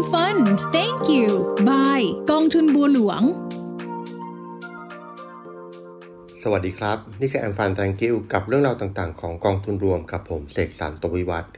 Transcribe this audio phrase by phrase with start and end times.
[0.00, 0.46] I'm Fund
[0.76, 1.28] Thank you
[1.68, 3.22] Bye กองทุนบัวหลวง
[6.42, 11.52] สวัสดีครับ นี่คือแอมฟานแตงกิวกับเรื่องราวต่างๆ ของกองทุนรวมกับผมเสกสรรตวิวัฒน์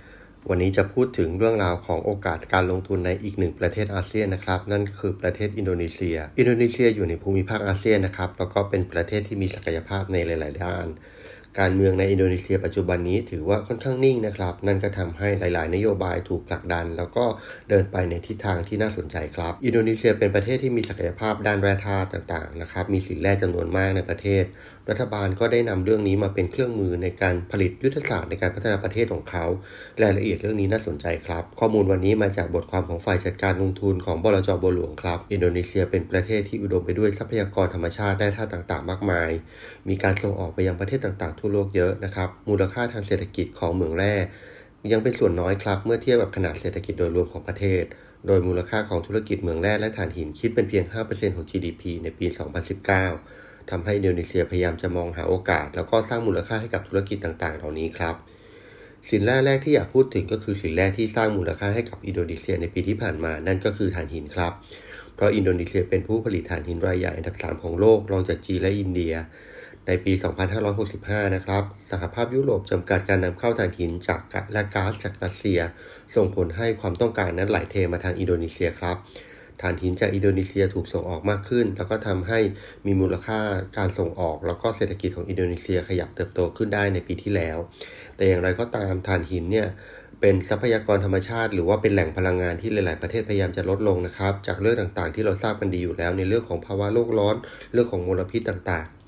[0.49, 10.87] วันนี้จะพูดถึงเรื่องราวของโอกาสการลงทุนในอีกหนึ่งประเทศอาเซียนนะครับ นั่นคือประเทศอินโดนีเซีย อินโดนีเซียอยู่ในภูมิภาคอาเซียนนะครับแล้วก็เป็นประเทศที่มีศักยภาพในหลาย ๆ ด้าน
[11.61, 17.25] การเมืองในอินโดนีเซียปัจจุบันนี้ถือว่าค่อนข้างนิ่งนะครับ นั่นก็ทำให้หลาย ๆ นโยบายถูกผลักดัน แล้วก็
[17.69, 24.45] เดินไปในทิศทางที่น่าสนใจครับ อินโดนีเซียเป็นประเทศที่มีศักยภาพด้านแร่ธาตุต่าง ๆ นะครับ มีสินแร่จำนวนมากในประเทศ
[24.91, 29.45] รัฐบาลก็ได้นำเรื่องนี้มาเป็นเครื่องมือในการผลิตยุทธศาสตร์ในการพัฒนาประเทศของเขา
[30.03, 39.31] รายละเอียดเรื่องนี้น่าสนใจครับ ข้อมูลวันนี้มาจากบทความของฝ่ายจัดการลงทุนของบลจบัวหลวงครับ อินโดนีเซียเป็นประเทศที่อุดมไปด้วยทรัพยากรธรรมชาติแร่าตุต่างๆ มากมาย
[39.89, 44.15] มีการส่งออกไปยังประเทศต่างๆ ทั่วโลกเยอะนะครับ มูลค่าทางเศรษฐกิจของเหมืองแร่
[44.93, 47.85] ยังเป็นส่วนน้อยครับ เมื่อเทียบกับขนาดเศรษฐกิจโดยรวมของประเทศ
[48.27, 58.15] โดยมูลค่าของธุรกิจเหมืองแร่และถ่านหินคิดเป็นเพียง 5%ของ GDP ในปี 2019 ทำให้อินโดนีเซียพยายามจะมองหาโอกาส แล้วก็สร้างมูลค่าให้กับธุรกิจต่างๆ เหล่านี้ครับ
[59.09, 64.53] สินแร่แรกที่อยากพูดถึงก็คือสินแร่ที่สร้างมูลค่าให้กับอินโดนีเซียในปีที่ผ่านมา นั่นก็คือถ่านหินครับ
[65.15, 69.15] เพราะอินโดนีเซียเป็นผู้ผลิตถ่านหินรายใหญ่อันดับ 3 ของโลกรองจากจีนและอินเดีย
[69.87, 70.13] ในปี
[70.75, 74.21] 2565 นะครับ สหภาพยุโรปจำกัดการนำเข้าถ่านหินจาก
[74.53, 75.61] และก๊าซจากรัสเซีย
[76.15, 78.97] ส่งผลให้ความต้องการนั้นไหลเทมาทางอินโดนีเซียครับ
[79.63, 82.39] ถ่านหินจากอินโดนีเซียถูกส่งออกมากขึ้น แล้วก็ทำให้
[82.87, 83.41] มีมูลค่า
[83.79, 87.59] การส่งออก แล้วก็เศรษฐกิจของอินโดนีเซียขยับเติบโตขึ้นได้ในปีที่แล้ว
[88.17, 89.69] แต่อย่างไรก็ตามถ่านหินเนี่ย
[90.21, 97.37] เป็นทรัพยากรธรรมชาติ หรือว่าเป็นแหล่งพลังงานที่หลาย ๆ ประเทศพยายามจะลดลงนะครับ จากเรื่องต่าง ๆ ที่เราทราบกันดีอยู่แล้ว ในเรื่องของภาวะโลกร้อน
[97.73, 99.02] เรื่องของมลพิษต่าง ๆ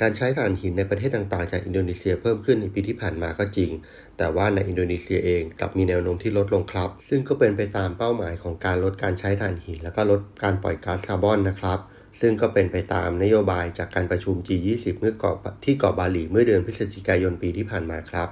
[0.00, 3.70] การใช้ถ่านหินในประเทศต่างๆ จากอินโดนีเซียเพิ่มขึ้นในปีที่ผ่านมาก็จริง
[4.18, 11.78] แต่ว่าในอินโดนีเซียเองกลับมีแนวโน้มที่ลดลงครับ ซึ่งก็เป็นไปตามเป้าหมายของการลดการใช้ถ่านหิน แล้วก็ลดการปล่อยก๊าซคาร์บอนนะครับ
[12.20, 18.28] ซึ่งก็เป็นไปตามนโยบายจากการประชุม G20 เมื่อเกาะที่เกาะบาหลีเมื่อเดือนพฤศจิกายนปีที่ผ่านมาครับ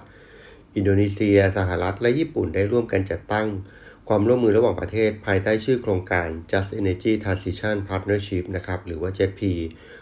[0.77, 3.47] อินโดนีเซีย สหรัฐ และญี่ปุ่นได้ร่วมกันจัดตั้ง
[4.11, 9.41] ความร่วมมือระหว่างประเทศภายใต้ชื่อโครงการ Just Energy Transition Partnership นะครับหรือว่า JETP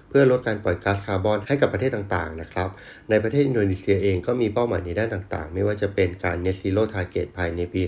[0.09, 2.71] เพื่อลดการปล่อยก๊าซคาร์บอนให้กับประเทศต่างๆนะครับ
[3.11, 7.83] ในประเทศอินโดนีเซียเองก็มีเป้าหมายในด้านต่างๆ ไม่ว่าจะเป็นการ Net Zero Target ภายในปี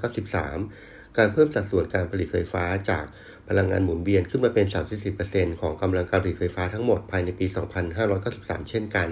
[0.00, 3.04] 2593 การเพิ่มสัดส่วนการผลิตไฟฟ้าจาก
[3.48, 4.66] พลังงานหมุนเวียนขึ้นมาเป็น
[5.14, 7.46] 30%ของกำลังการผลิตไฟฟ้าทั้งหมดภายในปี
[8.08, 9.08] 2593 เช่นกัน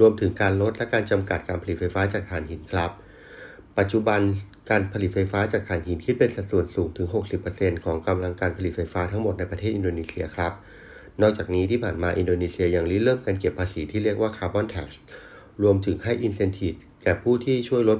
[0.00, 2.92] รวมถึงการลดและการจำกัดการผลิตไฟฟ้าจากถ่านหินครับ
[3.77, 4.21] ปัจจุบัน
[4.69, 7.07] การผลิตไฟฟ้าจากถ่านหินคิดเป็นสัดส่วนสูงถึง
[7.45, 10.53] 60%ของกำลังการผลิตไฟฟ้าทั้งหมดในประเทศอินโดนีเซียครับ
[11.21, 15.01] นอกจากนี้ที่ผ่านมาอินโดนีเซียยังริเริ่มการเก็บภาษีที่เรียกว่าคาร์บอนแท็กซ์
[15.63, 17.98] รวมถึงให้อินเซนティブ แก่ผู้ที่ช่วยลด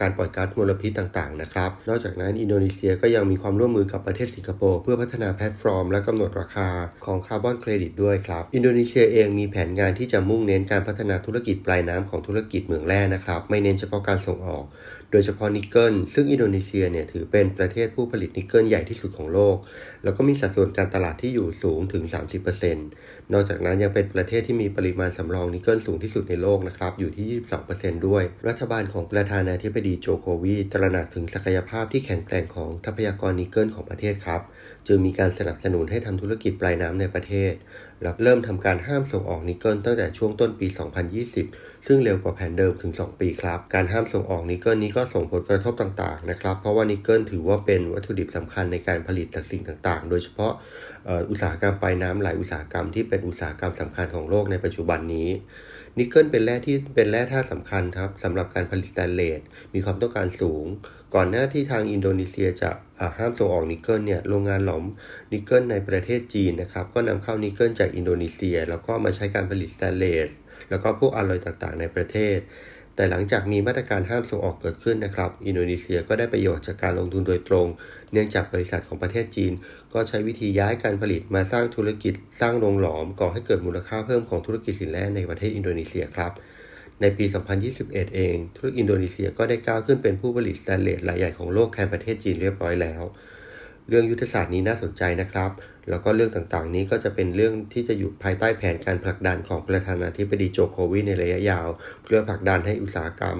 [0.00, 6.68] การปล่อยก๊าซมลพิษต่างๆนะครับ นอกจากนั้นอินโดนีเซียก็ยังมีความร่วมมือกับประเทศสิงคโปร์เพื่อพัฒนาแพลตฟอร์ม และกำหนดราคา
[7.04, 14.64] ของคาร์บอนเครดิตด้วยครับ อินโดนีเซียเองมีแผนงานที่จะมุ่งเน้นการพัฒนาธุรกิจปลายน้ำของธุรกิจเหมืองแร่นะครับ ไม่เน้นเฉพาะการส่งออก
[15.12, 19.56] โดยเฉพาะนิกเกิลซึ่งอินโดนีเซียเนี่ยถือเป็นประเทศผู้ผลิตนิกเกิลใหญ่ที่สุดของโลก
[20.04, 22.04] แล้วก็มีสัดส่วนการตลาดที่อยู่สูงถึง
[22.68, 27.26] 30%นอกจากนั้นยังเป็นประเทศที่มีปริมาณสำรองนิกเกิลสูงที่สุดในโลกนะครับอยู่ที่
[27.68, 28.17] 22%ด้วย
[28.48, 34.42] รัฐบาลของประธานาธิบดีโจโควีตระหนักถึงศักยภาพที่แข็งแกร่งของทรัพยากรนิกเกิลของประเทศครับ
[34.86, 37.52] จึงมีการสนับสนุนให้ทำธุรกิจปลายน้ำในประเทศ
[38.02, 40.66] และเริ่มทำการห้ามส่งออกนิกเกิลตั้งแต่ช่วงต้นปี
[41.26, 50.52] 2020 ซึ่งเร็วกว่าแผนเดิมถึง 2 ปีครับ การห้ามส่งออกนิกเกิลนี้ก็ส่งผลกระทบต่างๆนะครับ เพราะว่านิกเกิลถือว่าเป็นวัตถุดิบสำคัญในการผลิตจากสิ่งต่างๆ โดยเฉพาะ
[51.30, 55.28] อุตสาหกรรมปลายน้ำหลายอุตสาหกรรมที่เป็นอุตสาหกรรมสำคัญของโลกในปัจจุบันนี้
[55.98, 59.40] นิกเกิลเป็นแร่ที่เป็นแร่ธาตุสำคัญครับสำหรับการผลิตสแตนเลส
[59.74, 60.64] มีความต้องการสูง
[61.14, 62.70] ก่อนหน้าที่ทางอินโดนีเซียจะ
[63.18, 64.84] ห้ามส่งออกนิกเกิลเนี่ยโรงงานหลอม
[65.32, 70.30] นิกเกิลในประเทศจีนนะครับ ก็นำเข้านิกเกิลจากอินโดนีเซีย แล้วก็มาใช้การผลิตสแตนเลส
[70.70, 72.38] แล้วก็พวกอลลอยต่างๆ ในประเทศ
[72.98, 77.66] แต่หลังจากมีมาตรการห้ามส่งออกเกิดขึ้นนะครับ อินโดนีเซียก็ได้ประโยชน์จากการลงทุนโดยตรง
[78.12, 79.52] เนื่องจากบริษัทของประเทศจีน
[79.94, 86.32] ก็ใช้วิธีย้ายการผลิตมาสร้างธุรกิจ สร้างโรงหลอมก่อให้เกิดมูลค่าเพิ่มของธุรกิจสินแร่ในประเทศอินโดนีเซียครับ
[87.00, 87.24] ในปี
[87.70, 93.02] 2021 เอง ธุรกิจอินโดนีเซียก็ได้ก้าวขึ้นเป็นผู้ผลิตสแตนเลสรายใหญ่ของโลกแทนประเทศจีนเรียบร้อยแล้ว
[93.88, 95.50] เรื่องยุทธศาสตร์นี้น่าสนใจนะครับ
[95.88, 101.68] แล้วก็เรื่องต่างๆ นี้ก็จะเป็นเรื่องที่จะอยู่ภายใต้แผนการผลักดันของประธานาธิบดีโจโควิในระยะยาว
[102.04, 103.38] เพื่อผลักดันให้อุตสาหกรรม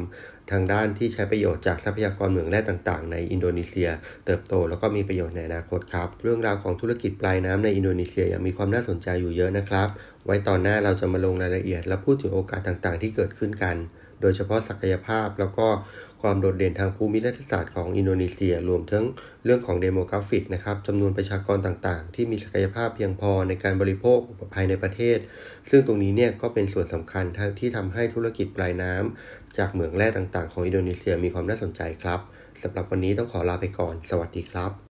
[0.50, 3.88] ทางด้านที่ใช้ประโยชน์จากทรัพยากรเหมืองแร่ต่าง ๆ ในอินโดนีเซีย
[4.26, 9.88] เติบโตแล้วก็มีประโยชน์ในอนาคตครับ เรื่องราวของธุรกิจปลายน้ำในอินโดนีเซียยังมีความน่าสนใจอยู่เยอะนะครับ
[10.26, 13.76] ไว้ตอนหน้าเราจะมาลงรายละเอียด และพูดถึงโอกาสต่างๆ ที่เกิดขึ้นกัน
[14.20, 15.68] โดยเฉพาะศักยภาพ แล้วก็
[16.22, 19.04] ความโดดเด่นทางภูมิรัฐศาสตร์ของอินโดนีเซีย รวมทั้ง
[19.44, 24.18] เรื่องของ demographic นะครับจำนวนประชากรต่างๆ ที่มีศักยภาพเพียงพอในการบริโภค
[24.54, 25.18] ภายในประเทศ
[25.70, 27.24] ซึ่งตรงนี้เนี่ยก็เป็นส่วนสำคัญ
[27.58, 32.20] ที่ทำให้ธุรกิจปลายน้ำจากเหมืองแร่ต่างๆ ของอินโดนีเซียมีความน่าสนใจครับ
[32.62, 34.82] สำหรับวันนี้ต้องขอลาไปก่อน สวัสดีครับ